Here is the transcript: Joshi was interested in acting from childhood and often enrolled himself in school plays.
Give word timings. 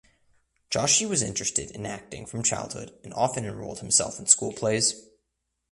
Joshi 0.71 1.07
was 1.07 1.21
interested 1.21 1.69
in 1.69 1.85
acting 1.85 2.25
from 2.25 2.41
childhood 2.41 2.91
and 3.03 3.13
often 3.13 3.45
enrolled 3.45 3.81
himself 3.81 4.17
in 4.17 4.25
school 4.25 4.51
plays. 4.51 4.95